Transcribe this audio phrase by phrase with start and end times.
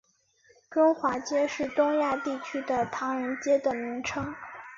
[0.71, 4.33] 中华街是东亚地区的唐人街的名称。